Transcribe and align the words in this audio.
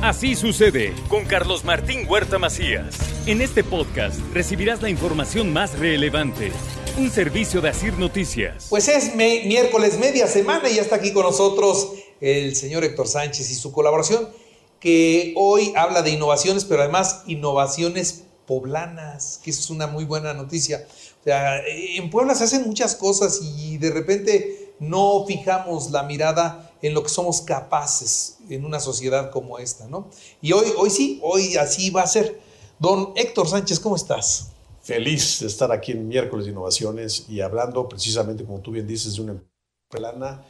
Así 0.00 0.36
sucede 0.36 0.94
con 1.08 1.24
Carlos 1.24 1.64
Martín 1.64 2.06
Huerta 2.08 2.38
Macías. 2.38 2.96
En 3.26 3.42
este 3.42 3.64
podcast 3.64 4.20
recibirás 4.32 4.80
la 4.80 4.88
información 4.88 5.52
más 5.52 5.76
relevante. 5.76 6.52
Un 6.96 7.10
servicio 7.10 7.60
de 7.60 7.70
Asir 7.70 7.94
Noticias. 7.94 8.68
Pues 8.70 8.86
es 8.86 9.16
miércoles, 9.16 9.98
media 9.98 10.28
semana, 10.28 10.70
y 10.70 10.76
ya 10.76 10.82
está 10.82 10.96
aquí 10.96 11.12
con 11.12 11.24
nosotros 11.24 11.94
el 12.20 12.54
señor 12.54 12.84
Héctor 12.84 13.08
Sánchez 13.08 13.50
y 13.50 13.56
su 13.56 13.72
colaboración, 13.72 14.28
que 14.78 15.34
hoy 15.36 15.72
habla 15.76 16.02
de 16.02 16.10
innovaciones, 16.10 16.64
pero 16.64 16.82
además 16.82 17.24
innovaciones 17.26 18.22
poblanas, 18.46 19.40
que 19.42 19.50
eso 19.50 19.60
es 19.62 19.70
una 19.70 19.88
muy 19.88 20.04
buena 20.04 20.32
noticia. 20.32 20.86
O 21.20 21.24
sea, 21.24 21.60
en 21.66 22.08
Puebla 22.08 22.36
se 22.36 22.44
hacen 22.44 22.68
muchas 22.68 22.94
cosas 22.94 23.40
y 23.42 23.78
de 23.78 23.90
repente 23.90 24.74
no 24.78 25.24
fijamos 25.26 25.90
la 25.90 26.04
mirada 26.04 26.67
en 26.82 26.94
lo 26.94 27.02
que 27.02 27.08
somos 27.08 27.40
capaces 27.42 28.38
en 28.48 28.64
una 28.64 28.80
sociedad 28.80 29.30
como 29.30 29.58
esta, 29.58 29.86
¿no? 29.88 30.08
Y 30.40 30.52
hoy, 30.52 30.66
hoy 30.76 30.90
sí, 30.90 31.20
hoy 31.22 31.56
así 31.56 31.90
va 31.90 32.02
a 32.02 32.06
ser. 32.06 32.40
Don 32.78 33.12
Héctor 33.16 33.48
Sánchez, 33.48 33.80
¿cómo 33.80 33.96
estás? 33.96 34.52
Feliz 34.80 35.40
de 35.40 35.46
estar 35.48 35.72
aquí 35.72 35.92
en 35.92 36.08
Miércoles 36.08 36.46
de 36.46 36.52
Innovaciones 36.52 37.26
y 37.28 37.40
hablando 37.40 37.88
precisamente, 37.88 38.44
como 38.44 38.60
tú 38.60 38.70
bien 38.70 38.86
dices, 38.86 39.16
de 39.16 39.22
una 39.22 39.42
plana 39.88 40.44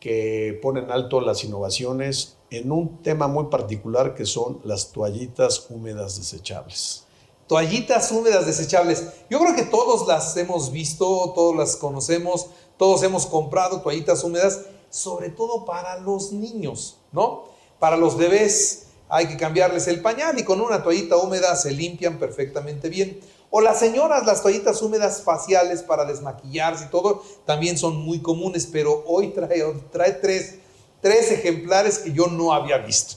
que 0.00 0.58
pone 0.62 0.80
en 0.80 0.90
alto 0.90 1.20
las 1.20 1.44
innovaciones 1.44 2.36
en 2.50 2.72
un 2.72 3.02
tema 3.02 3.28
muy 3.28 3.44
particular 3.44 4.14
que 4.14 4.26
son 4.26 4.60
las 4.64 4.92
toallitas 4.92 5.66
húmedas 5.70 6.16
desechables 6.16 7.06
toallitas 7.50 8.12
húmedas 8.12 8.46
desechables. 8.46 9.08
Yo 9.28 9.40
creo 9.40 9.56
que 9.56 9.64
todos 9.64 10.06
las 10.06 10.36
hemos 10.36 10.70
visto, 10.70 11.32
todos 11.34 11.56
las 11.56 11.74
conocemos, 11.74 12.46
todos 12.78 13.02
hemos 13.02 13.26
comprado 13.26 13.80
toallitas 13.80 14.22
húmedas, 14.22 14.60
sobre 14.90 15.30
todo 15.30 15.64
para 15.64 15.98
los 16.00 16.32
niños, 16.32 16.98
¿no? 17.12 17.44
Para 17.78 17.96
los 17.96 18.18
bebés 18.18 18.86
hay 19.08 19.26
que 19.26 19.36
cambiarles 19.36 19.88
el 19.88 20.02
pañal 20.02 20.38
y 20.38 20.44
con 20.44 20.60
una 20.60 20.82
toallita 20.82 21.16
húmeda 21.16 21.56
se 21.56 21.72
limpian 21.72 22.18
perfectamente 22.18 22.88
bien. 22.88 23.20
O 23.50 23.60
las 23.60 23.80
señoras, 23.80 24.26
las 24.26 24.42
toallitas 24.42 24.80
húmedas 24.82 25.22
faciales 25.22 25.82
para 25.82 26.04
desmaquillarse 26.04 26.84
y 26.84 26.90
todo, 26.90 27.22
también 27.44 27.76
son 27.78 27.96
muy 27.96 28.20
comunes, 28.20 28.68
pero 28.70 29.02
hoy 29.06 29.28
trae, 29.28 29.64
trae 29.90 30.12
tres, 30.12 30.56
tres 31.00 31.32
ejemplares 31.32 31.98
que 31.98 32.12
yo 32.12 32.28
no 32.28 32.52
había 32.52 32.78
visto. 32.78 33.16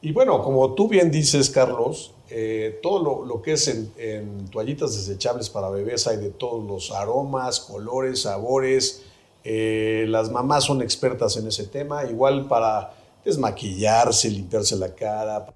Y 0.00 0.12
bueno, 0.12 0.42
como 0.42 0.74
tú 0.74 0.88
bien 0.88 1.10
dices, 1.10 1.50
Carlos, 1.50 2.12
eh, 2.30 2.78
todo 2.82 3.24
lo, 3.24 3.42
que 3.42 3.52
es 3.52 3.68
en, 3.68 4.48
toallitas 4.50 4.94
desechables 4.94 5.48
para 5.48 5.70
bebés 5.70 6.06
hay 6.06 6.18
de 6.18 6.30
todos 6.30 6.64
los 6.64 6.92
aromas, 6.92 7.60
colores, 7.60 8.22
sabores. 8.22 9.02
Eh, 9.44 10.04
las 10.08 10.30
mamás 10.30 10.64
son 10.64 10.82
expertas 10.82 11.36
en 11.36 11.46
ese 11.46 11.66
tema, 11.66 12.04
igual 12.04 12.46
para 12.46 12.92
desmaquillarse, 13.24 14.30
limpiarse 14.30 14.76
la 14.76 14.94
cara, 14.94 15.46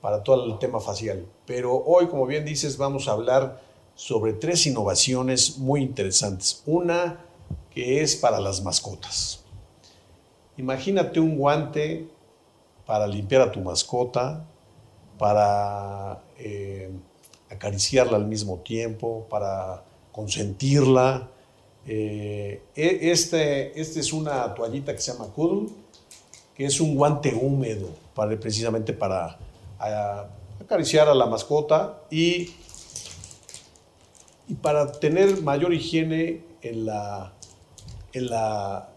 para, 0.00 0.22
todo 0.22 0.46
el 0.46 0.58
tema 0.58 0.80
facial. 0.80 1.26
Pero 1.46 1.74
hoy, 1.74 2.06
como 2.06 2.26
bien 2.26 2.44
dices, 2.44 2.76
vamos 2.76 3.08
a 3.08 3.12
hablar 3.12 3.60
sobre 3.94 4.32
tres 4.32 4.66
innovaciones 4.66 5.58
muy 5.58 5.82
interesantes. 5.82 6.62
Una 6.66 7.20
que 7.70 8.02
es 8.02 8.16
para 8.16 8.40
las 8.40 8.62
mascotas. 8.62 9.44
Imagínate 10.56 11.20
un 11.20 11.38
guante 11.38 12.08
para 12.84 13.06
limpiar 13.06 13.42
a 13.42 13.52
tu 13.52 13.60
mascota, 13.60 14.44
para 15.18 16.22
eh, 16.38 16.90
acariciarla 17.48 18.16
al 18.16 18.26
mismo 18.26 18.58
tiempo, 18.58 19.26
para 19.30 19.84
consentirla. 20.10 21.28
Eh, 21.86 22.62
e, 22.76 23.10
este, 23.10 23.78
este 23.80 24.00
es 24.00 24.12
una 24.12 24.54
toallita 24.54 24.94
que 24.94 25.00
se 25.00 25.12
llama 25.12 25.26
Cuddle, 25.26 25.68
que 26.54 26.66
es 26.66 26.80
un 26.80 26.94
guante 26.94 27.34
húmedo 27.34 27.88
para, 28.14 28.38
precisamente 28.38 28.92
para 28.92 29.38
acariciar 30.60 31.08
a 31.08 31.14
la 31.14 31.26
mascota 31.26 31.98
y, 32.10 32.50
y 34.46 34.54
para 34.60 34.92
tener 34.92 35.42
mayor 35.42 35.74
higiene 35.74 36.44
en, 36.62 36.86
la, 36.86 37.32
en, 38.12 38.30
la, 38.30 38.88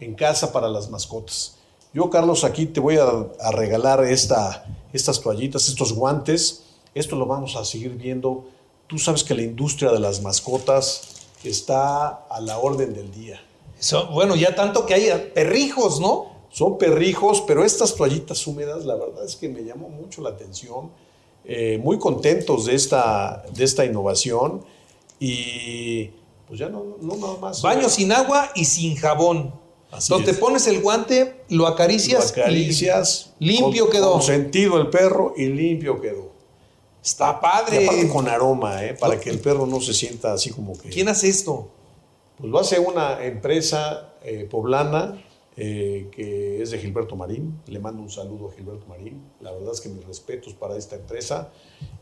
en 0.00 0.14
casa 0.14 0.52
para 0.52 0.68
las 0.68 0.90
mascotas. 0.90 1.58
Yo, 1.94 2.10
Carlos, 2.10 2.42
aquí 2.42 2.66
te 2.66 2.80
voy 2.80 2.96
a, 2.96 3.04
a 3.40 3.52
regalar 3.52 4.02
esta, 4.04 4.64
estas 4.92 5.20
toallitas, 5.20 5.68
estos 5.68 5.92
guantes. 5.92 6.64
Esto 6.94 7.16
lo 7.16 7.26
vamos 7.26 7.54
a 7.54 7.64
seguir 7.64 7.90
viendo. 7.92 8.46
Tú 8.86 8.98
sabes 8.98 9.22
que 9.22 9.34
la 9.34 9.42
industria 9.42 9.92
de 9.92 10.00
las 10.00 10.22
mascotas 10.22 11.11
está 11.50 12.08
a 12.08 12.40
la 12.40 12.58
orden 12.58 12.94
del 12.94 13.10
día. 13.12 13.40
bueno, 14.12 14.36
ya 14.36 14.54
tanto 14.54 14.86
que 14.86 14.94
hay 14.94 15.30
perrijos, 15.34 16.00
¿no? 16.00 16.32
Son 16.50 16.76
perrijos, 16.76 17.42
pero 17.46 17.64
estas 17.64 17.94
toallitas 17.94 18.46
húmedas, 18.46 18.84
la 18.84 18.94
verdad 18.94 19.24
es 19.24 19.36
que 19.36 19.48
me 19.48 19.64
llamó 19.64 19.88
mucho 19.88 20.20
la 20.20 20.30
atención. 20.30 20.90
Eh, 21.44 21.80
muy 21.82 21.98
contentos 21.98 22.66
de 22.66 22.74
esta, 22.74 23.42
de 23.52 23.64
esta 23.64 23.84
innovación 23.84 24.62
y 25.18 26.10
pues 26.46 26.60
ya 26.60 26.68
no, 26.68 26.98
no 27.00 27.16
nada 27.16 27.36
más. 27.40 27.62
Baño 27.62 27.88
sin 27.88 28.12
agua 28.12 28.50
y 28.54 28.64
sin 28.64 28.94
jabón. 28.94 29.52
Entonces 29.92 30.24
te 30.26 30.34
pones 30.34 30.66
el 30.66 30.80
guante, 30.80 31.44
lo 31.48 31.66
acaricias, 31.66 32.34
lo 32.36 32.42
acaricias 32.42 33.32
limpio 33.38 33.90
quedó. 33.90 34.12
Con 34.12 34.22
sentido 34.22 34.78
el 34.80 34.88
perro 34.88 35.34
y 35.36 35.46
limpio 35.46 36.00
quedó. 36.00 36.31
Está 37.02 37.40
padre. 37.40 37.88
Y 38.00 38.08
con 38.08 38.28
aroma, 38.28 38.84
¿eh? 38.84 38.94
para 38.94 39.18
que 39.18 39.30
el 39.30 39.40
perro 39.40 39.66
no 39.66 39.80
se 39.80 39.92
sienta 39.92 40.32
así 40.32 40.50
como 40.50 40.78
que. 40.78 40.88
¿Quién 40.88 41.08
hace 41.08 41.28
esto? 41.28 41.68
Pues 42.38 42.50
lo 42.50 42.58
hace 42.58 42.78
una 42.78 43.24
empresa 43.24 44.14
eh, 44.22 44.46
poblana 44.50 45.22
eh, 45.54 46.08
que 46.12 46.62
es 46.62 46.70
de 46.70 46.78
Gilberto 46.78 47.14
Marín. 47.14 47.60
Le 47.66 47.78
mando 47.78 48.02
un 48.02 48.10
saludo 48.10 48.48
a 48.48 48.52
Gilberto 48.52 48.86
Marín. 48.86 49.22
La 49.40 49.52
verdad 49.52 49.72
es 49.72 49.80
que 49.80 49.88
mis 49.88 50.04
respetos 50.06 50.54
para 50.54 50.76
esta 50.76 50.96
empresa. 50.96 51.50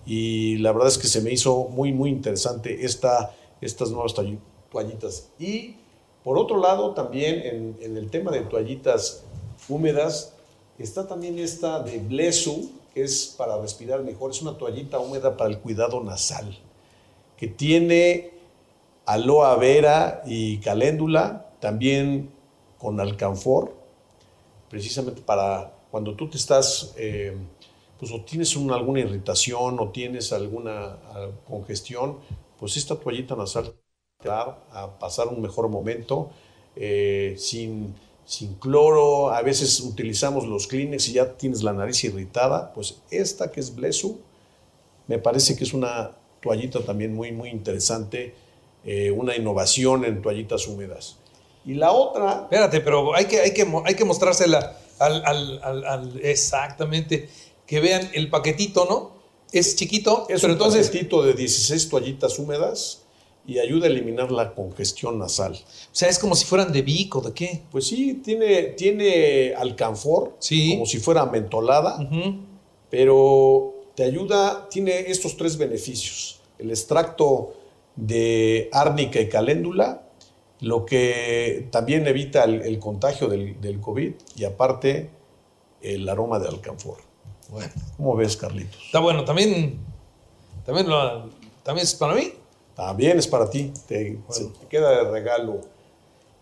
Y 0.07 0.57
la 0.59 0.73
verdad 0.73 0.89
es 0.89 0.99
que 0.99 1.09
se 1.09 1.21
me 1.21 1.33
hizo 1.33 1.65
muy, 1.65 1.93
muy 1.93 2.11
interesante 2.11 2.85
esta, 2.85 3.35
estas 3.61 3.91
nuevas 3.91 4.15
toallitas. 4.15 5.29
Y 5.39 5.77
por 6.23 6.39
otro 6.39 6.59
lado, 6.59 6.93
también 6.95 7.77
en, 7.81 7.97
el 7.97 8.11
tema 8.11 8.31
de 8.31 8.43
toallitas 8.43 9.25
húmedas, 9.69 10.35
está 10.79 11.07
también 11.07 11.39
esta 11.39 11.83
de 11.83 11.99
Blesu, 11.99 12.71
es 12.95 13.35
para 13.37 13.61
respirar 13.61 14.03
mejor. 14.03 14.31
Es 14.31 14.43
una 14.43 14.57
toallita 14.57 14.99
húmeda 14.99 15.37
para 15.37 15.51
el 15.51 15.59
cuidado 15.59 16.03
nasal, 16.03 16.57
que 17.37 17.47
tiene 17.47 18.31
aloe 19.07 19.59
vera 19.59 20.23
y 20.27 20.59
caléndula, 20.59 21.51
también 21.61 22.31
con 22.79 23.01
alcanfor, 23.01 23.75
precisamente 24.69 25.21
para 25.21 25.73
cuando 25.91 26.15
tú 26.15 26.29
te 26.31 26.37
estás, 26.37 26.95
eh, 26.97 27.37
pues 27.99 28.13
o 28.13 28.23
tienes 28.23 28.57
alguna 28.57 29.01
irritación 29.01 29.79
o 29.79 29.91
tienes 29.91 30.33
alguna 30.33 30.97
congestión, 31.47 32.19
pues 32.59 32.77
esta 32.77 32.97
toallita 32.97 33.35
nasal 33.37 33.75
a 34.25 34.99
pasar 34.99 35.29
un 35.29 35.41
mejor 35.41 35.69
momento 35.69 36.31
eh, 36.77 37.35
sin, 37.39 37.95
sin 38.31 38.55
cloro. 38.55 39.31
A 39.33 39.43
veces 39.43 39.81
utilizamos 39.81 40.47
los 40.47 40.69
Kleenex 40.69 41.09
y 41.09 41.15
ya 41.15 41.33
tienes 41.37 41.65
la 41.65 41.73
nariz 41.73 42.05
irritada. 42.05 42.73
Pues 42.73 42.99
esta 43.11 43.51
que 43.51 43.59
es 43.59 43.75
Blesu, 43.75 44.21
me 45.09 45.19
parece 45.19 45.57
que 45.57 45.65
es 45.65 45.75
una 45.75 46.13
toallita 46.41 46.81
también 46.85 47.13
muy, 47.13 47.33
muy 47.33 47.51
interesante, 47.51 48.33
eh, 48.85 49.11
una 49.11 49.37
innovación 49.37 50.05
en 50.05 50.23
toallitas 50.23 50.69
húmedas. 50.69 51.17
Y 51.67 51.75
la 51.75 51.91
otra... 51.91 52.43
Espérate, 52.43 52.81
pero 52.81 53.15
hay 53.17 53.25
que, 53.25 53.41
hay 53.41 53.53
que, 53.53 53.67
hay 53.85 53.95
que 53.97 54.05
mostrársela 54.05 54.79
al, 55.01 55.25
al, 55.27 55.85
al, 55.85 56.21
exactamente, 56.23 57.29
que 57.67 57.81
vean 57.81 58.11
el 58.15 58.31
paquetito, 58.31 58.87
¿no? 58.89 59.21
Es 59.51 59.75
chiquito, 59.75 60.27
es 60.29 60.45
un 60.45 60.53
entonces... 60.53 60.87
paquetito 60.87 61.25
de 61.25 61.35
16 61.35 61.89
toallitas 61.89 62.39
húmedas 62.39 63.00
y 63.51 63.59
ayuda 63.59 63.89
a 63.89 63.91
eliminar 63.91 64.31
la 64.31 64.55
congestión 64.55 65.19
nasal. 65.19 65.55
O 65.55 65.89
sea, 65.91 66.09
es 66.09 66.21
como 66.21 66.37
si 66.37 66.45
fueran 66.45 66.73
de 66.73 66.83
Vic 66.83 67.17
o 67.17 67.21
de 67.21 67.33
qué. 67.33 67.63
Pues 67.73 67.89
sí, 67.89 68.21
tiene, 68.23 68.63
tiene 68.77 69.55
alcanfor, 69.57 70.37
como 70.71 70.87
si 70.87 70.99
fuera 71.01 71.27
mentolada, 71.27 71.99
pero 72.89 73.75
te 73.97 74.05
ayuda, 74.05 74.69
tiene 74.69 75.01
estos 75.01 75.37
tres 75.37 75.59
beneficios. 75.59 76.39
El 76.61 76.71
extracto 76.71 77.55
de 77.97 78.69
árnica 78.71 79.21
y 79.21 79.29
caléndula, 79.29 80.07
lo 80.61 80.87
que 80.87 81.67
también 81.73 82.07
evita 82.07 82.45
el, 82.45 82.79
contagio 82.79 83.27
del, 83.27 83.61
del, 83.61 83.81
COVID 83.81 84.13
y 84.37 84.45
aparte 84.45 85.11
el 85.83 86.09
aroma 86.09 86.39
de 86.39 86.47
alcanfor. 86.47 86.99
Bueno, 87.49 87.73
¿cómo 87.97 88.15
ves, 88.15 88.37
Carlitos? 88.37 88.81
Está 88.87 89.01
bueno, 89.01 89.25
también, 89.25 89.81
también, 90.65 90.89
lo, 90.89 91.29
también 91.65 91.85
es 91.85 91.95
para 91.95 92.15
mí. 92.15 92.35
También 92.81 93.19
es 93.19 93.27
para 93.27 93.51
ti, 93.51 93.71
te, 93.87 94.19
queda 94.71 95.05
de 95.05 95.11
regalo. 95.11 95.61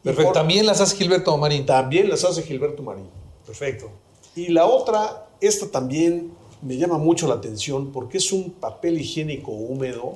Perfecto, 0.04 0.30
también 0.30 0.66
las 0.66 0.80
hace 0.80 0.94
Gilberto 0.94 1.36
Marín. 1.36 1.66
También 1.66 2.08
las 2.08 2.22
hace 2.22 2.44
Gilberto 2.44 2.80
Marín. 2.80 3.08
Perfecto. 3.44 3.90
Y 4.36 4.46
la 4.46 4.64
otra, 4.64 5.26
esta 5.40 5.68
también 5.68 6.30
me 6.62 6.76
llama 6.76 6.96
mucho 6.96 7.26
la 7.26 7.34
atención 7.34 7.90
porque 7.90 8.18
es 8.18 8.30
un 8.30 8.52
papel 8.52 9.00
higiénico 9.00 9.50
húmedo. 9.50 10.12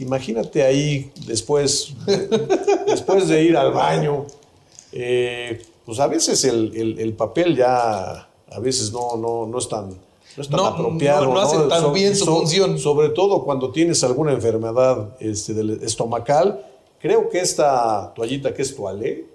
Imagínate 0.00 0.64
ahí 0.64 1.12
después, 1.24 1.94
después 2.88 3.28
de 3.28 3.44
ir 3.44 3.56
al 3.56 3.70
baño, 3.70 4.26
eh, 4.90 5.62
pues 5.86 6.00
a 6.00 6.08
veces 6.08 6.42
el, 6.42 7.14
papel 7.16 7.54
ya 7.54 8.28
a 8.50 8.58
veces 8.60 8.90
no, 8.90 9.16
no, 9.16 9.46
no 9.46 9.58
es 9.58 9.68
tan, 9.68 9.96
no 10.36 10.42
es 10.42 10.48
tan 10.48 10.56
No, 10.58 10.66
apropiado. 10.66 11.24
no- 11.26 11.34
no 11.34 11.40
hace 11.40 11.56
tan 11.68 11.92
bien 11.92 12.14
su 12.16 12.24
función. 12.26 12.78
Sobre 12.78 13.10
todo 13.10 13.44
cuando 13.44 13.70
tienes 13.70 14.02
alguna 14.04 14.32
enfermedad 14.32 15.16
este, 15.20 15.54
del 15.54 15.82
estomacal. 15.82 16.64
Creo 17.00 17.28
que 17.28 17.40
esta 17.40 18.12
toallita 18.14 18.54
que 18.54 18.62
es 18.62 18.74
toalé, 18.74 19.26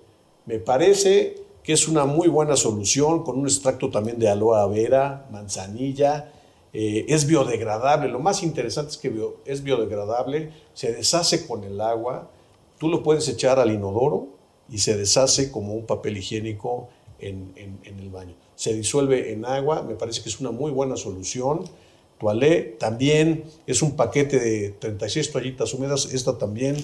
me 0.46 0.60
parece 0.60 1.36
que 1.63 1.74
es 1.74 1.88
una 1.88 2.06
muy 2.06 2.28
buena 2.28 2.56
solución 2.56 3.24
con 3.24 3.38
un 3.38 3.46
extracto 3.46 3.90
también 3.92 4.18
de 4.18 4.28
aloe 4.30 4.68
vera, 4.69 5.28
manzanilla. 5.31 6.31
eh, 6.72 7.06
es 7.10 7.25
biodegradable. 7.25 8.10
Lo 8.10 8.19
más 8.19 8.44
interesante 8.44 8.92
es 8.92 8.98
que 8.98 9.10
bio- 9.10 9.38
es 9.46 9.63
biodegradable, 9.63 10.51
se 10.75 10.94
deshace 10.94 11.48
con 11.48 11.63
el 11.63 11.81
agua. 11.81 12.28
Tú 12.78 12.90
lo 12.90 13.01
puedes 13.01 13.28
echar 13.28 13.57
al 13.60 13.72
inodoro 13.72 14.28
y 14.69 14.78
se 14.78 14.96
deshace 14.96 15.51
como 15.51 15.74
un 15.74 15.88
papel 15.88 16.18
higiénico 16.18 16.88
en, 17.21 17.54
en- 17.56 17.80
en 17.83 18.00
el 18.00 18.10
baño. 18.10 18.36
Se 18.56 18.74
disuelve 18.74 19.31
en 19.33 19.45
agua, 19.45 19.83
me 19.83 19.95
parece 19.95 20.21
que 20.21 20.30
es 20.30 20.39
una 20.39 20.51
muy 20.51 20.71
buena 20.71 20.95
solución. 20.98 21.66
Toalé 22.19 22.75
también 22.80 23.45
es 23.66 23.81
un 23.81 23.95
paquete 23.95 24.39
de 24.39 24.69
36 24.71 25.31
toallitas 25.31 25.74
húmedas. 25.74 26.06
Esta 26.13 26.38
también, 26.38 26.75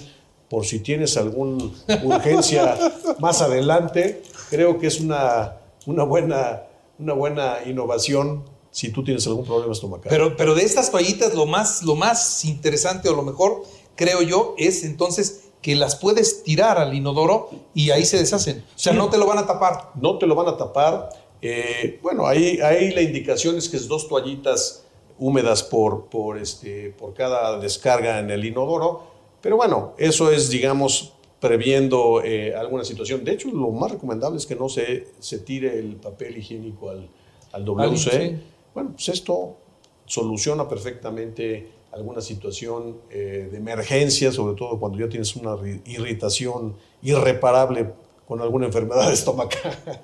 por 0.48 0.64
si 0.64 0.78
tienes 0.80 1.16
alguna 1.16 1.64
urgencia 2.04 2.76
más 3.18 3.42
adelante, 3.42 4.22
creo 4.50 4.78
que 4.78 4.86
es 4.86 5.00
una, 5.00 5.56
una, 5.86 6.04
buena, 6.04 6.62
una 6.98 7.12
buena 7.12 7.58
innovación 7.66 8.44
si 8.70 8.90
tú 8.90 9.04
tienes 9.04 9.26
algún 9.26 9.44
problema 9.44 9.72
estomacal. 9.72 10.08
Pero, 10.10 10.36
pero 10.36 10.54
de 10.54 10.62
estas 10.62 10.90
toallitas, 10.90 11.34
lo 11.34 11.46
más, 11.46 11.82
lo 11.82 11.94
más 11.96 12.44
interesante 12.44 13.08
o 13.08 13.16
lo 13.16 13.22
mejor, 13.22 13.62
creo 13.94 14.20
yo, 14.22 14.54
es 14.58 14.84
entonces 14.84 15.45
que 15.66 15.74
las 15.74 15.96
puedes 15.96 16.44
tirar 16.44 16.78
al 16.78 16.94
inodoro 16.94 17.50
y 17.74 17.90
ahí 17.90 18.04
se 18.04 18.18
deshacen. 18.18 18.58
O 18.76 18.78
sea, 18.78 18.92
Sí. 18.92 18.98
no 18.98 19.10
te 19.10 19.18
lo 19.18 19.26
van 19.26 19.38
a 19.38 19.46
tapar. 19.48 19.90
no 20.00 20.16
te 20.16 20.24
lo 20.24 20.36
van 20.36 20.46
a 20.46 20.56
tapar. 20.56 21.08
Eh, 21.42 21.98
bueno, 22.04 22.24
ahí, 22.24 22.60
ahí 22.60 22.92
la 22.92 23.02
indicación 23.02 23.56
es 23.58 23.68
que 23.68 23.76
es 23.76 23.88
dos 23.88 24.06
toallitas 24.06 24.84
húmedas 25.18 25.64
por, 25.64 26.04
por, 26.06 26.38
este, 26.38 26.90
por 26.90 27.14
cada 27.14 27.58
descarga 27.58 28.20
en 28.20 28.30
el 28.30 28.44
inodoro. 28.44 29.02
Pero 29.40 29.56
bueno, 29.56 29.94
eso 29.98 30.30
es, 30.30 30.50
digamos, 30.50 31.14
previendo 31.40 32.22
eh, 32.22 32.54
alguna 32.54 32.84
situación. 32.84 33.24
De 33.24 33.32
hecho, 33.32 33.48
lo 33.50 33.70
más 33.72 33.90
recomendable 33.90 34.38
es 34.38 34.46
que 34.46 34.54
no 34.54 34.68
se, 34.68 35.08
se 35.18 35.40
tire 35.40 35.80
el 35.80 35.96
papel 35.96 36.38
higiénico 36.38 36.90
al, 36.90 37.08
al 37.50 37.64
WC. 37.64 38.10
sí. 38.10 38.36
Bueno, 38.72 38.90
pues 38.94 39.08
esto 39.08 39.56
soluciona 40.04 40.68
perfectamente 40.68 41.70
alguna 41.96 42.20
situación 42.20 42.98
eh, 43.10 43.48
de 43.50 43.56
emergencia, 43.56 44.30
sobre 44.32 44.56
todo 44.56 44.78
cuando 44.78 44.98
ya 44.98 45.08
tienes 45.08 45.34
una 45.36 45.52
ri- 45.56 45.80
irritación 45.86 46.76
irreparable 47.02 47.92
con 48.28 48.40
alguna 48.40 48.66
enfermedad 48.66 49.12
estomacal. 49.20 50.02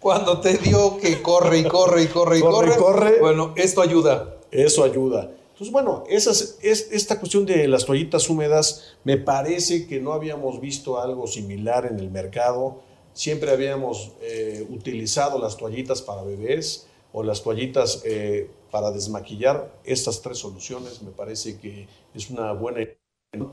Cuando 0.00 0.40
te 0.40 0.58
dio 0.58 0.98
que 0.98 1.20
corre 1.22 1.60
y 1.60 1.64
corre 1.64 2.02
y 2.04 2.06
corre 2.06 2.38
y 2.38 2.40
Corre 2.40 2.68
corre, 2.68 2.74
y 2.74 2.78
corre. 2.78 3.20
bueno, 3.20 3.52
esto 3.56 3.80
ayuda. 3.82 4.36
Eso 4.50 4.84
ayuda. 4.84 5.30
Entonces, 5.52 5.72
bueno, 5.72 6.04
esas, 6.08 6.58
es, 6.62 6.88
esta 6.92 7.18
cuestión 7.18 7.46
de 7.46 7.66
las 7.66 7.84
toallitas 7.86 8.28
húmedas, 8.28 8.94
me 9.04 9.16
parece 9.16 9.86
que 9.86 10.00
no 10.00 10.12
habíamos 10.12 10.60
visto 10.60 11.00
algo 11.00 11.26
similar 11.26 11.86
en 11.86 11.98
el 11.98 12.10
mercado. 12.10 12.80
Siempre 13.14 13.50
habíamos 13.50 14.12
eh, 14.20 14.66
utilizado 14.70 15.38
las 15.38 15.56
toallitas 15.56 16.02
para 16.02 16.22
bebés 16.22 16.86
o 17.12 17.22
las 17.22 17.42
toallitas 17.42 18.02
eh, 18.04 18.50
para 18.76 18.90
desmaquillar. 18.90 19.80
Estas 19.84 20.20
tres 20.20 20.36
soluciones 20.36 21.00
me 21.00 21.10
parece 21.10 21.58
que 21.58 21.88
es 22.14 22.28
una 22.28 22.52
buena... 22.52 22.80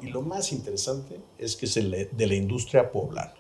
Y 0.02 0.08
lo 0.08 0.22
más 0.22 0.52
interesante 0.52 1.18
es 1.38 1.56
que 1.56 1.66
es 1.66 1.76
de 1.76 2.28
la 2.28 2.36
industria 2.36 2.92
poblana. 2.92 3.34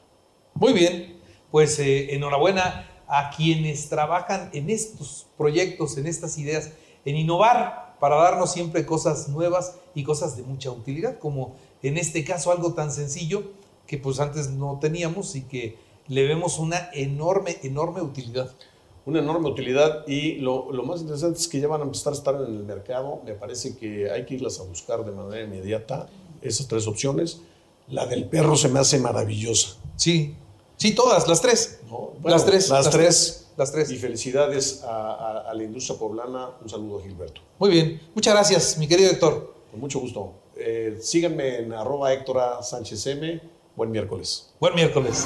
Muy 0.54 0.72
bien, 0.72 1.20
pues 1.52 1.78
eh, 1.80 2.16
enhorabuena 2.16 3.04
a 3.06 3.32
quienes 3.36 3.90
trabajan 3.90 4.50
en 4.54 4.70
estos 4.70 5.28
proyectos, 5.38 5.98
en 5.98 6.08
estas 6.08 6.38
ideas, 6.38 6.72
en 7.04 7.18
innovar 7.18 7.98
para 8.00 8.16
darnos 8.16 8.54
siempre 8.54 8.86
cosas 8.86 9.28
nuevas 9.28 9.76
y 9.94 10.06
cosas 10.06 10.38
de 10.38 10.44
mucha 10.44 10.72
utilidad, 10.72 11.20
como 11.20 11.58
en 11.82 11.98
este 11.98 12.24
caso 12.24 12.54
algo 12.54 12.74
tan 12.74 12.94
sencillo 12.94 13.52
que 13.88 13.98
pues 13.98 14.22
antes 14.22 14.52
no 14.52 14.80
teníamos 14.80 15.36
y 15.36 15.42
que 15.42 15.78
le 16.08 16.26
vemos 16.26 16.60
una 16.60 16.90
enorme, 16.94 17.58
enorme 17.62 18.02
utilidad. 18.02 18.56
Una 19.06 19.20
enorme 19.20 19.50
utilidad 19.50 20.08
y 20.08 20.36
lo, 20.36 20.72
lo 20.72 20.84
más 20.84 21.02
interesante 21.02 21.40
es 21.40 21.48
que 21.48 21.60
ya 21.60 21.68
van 21.68 21.82
a 21.82 21.84
empezar 21.84 22.14
a 22.14 22.16
estar 22.16 22.36
en 22.36 22.42
el 22.44 22.64
mercado. 22.64 23.22
Me 23.26 23.34
parece 23.34 23.76
que 23.78 24.10
hay 24.10 24.26
que 24.26 24.36
irlas 24.36 24.60
a 24.60 24.64
buscar 24.64 25.04
de 25.06 25.12
manera 25.12 25.44
inmediata, 25.44 26.08
esas 26.42 26.68
tres 26.68 26.88
opciones. 26.88 27.42
La 27.90 28.06
del 28.06 28.30
perro 28.30 28.56
se 28.56 28.70
me 28.70 28.80
hace 28.80 28.98
maravillosa. 29.00 29.76
Sí, 29.98 30.36
sí, 30.78 30.96
todas, 30.96 31.28
las 31.28 31.42
tres. 31.42 31.82
¿no? 31.90 32.14
las 32.24 32.46
tres, 32.46 32.70
Las, 32.70 32.86
las 32.86 32.94
tres. 32.94 33.06
tres, 33.08 33.48
las 33.58 33.72
tres. 33.74 33.92
Y 33.92 33.98
felicidades 33.98 34.84
a, 34.84 35.14
a- 35.14 35.50
a 35.52 35.54
la 35.54 35.64
industria 35.64 36.00
poblana. 36.00 36.52
Un 36.62 36.70
saludo 36.70 37.00
a 37.00 37.02
Gilberto. 37.04 37.42
Muy 37.60 37.70
bien, 37.72 38.02
muchas 38.16 38.34
gracias, 38.34 38.78
mi 38.78 38.88
querido 38.88 39.12
Héctor. 39.12 39.54
Con 39.70 39.80
mucho 39.82 40.00
gusto. 40.00 40.34
Eh, 40.56 40.98
síganme 41.02 41.58
en 41.60 41.74
arroba 41.74 42.14
Héctor 42.14 42.38
A. 42.40 42.64
Sánchez 42.64 43.06
M. 43.08 43.42
Buen 43.76 43.92
miércoles. 43.92 44.54
Buen 44.60 44.76
miércoles. 44.76 45.26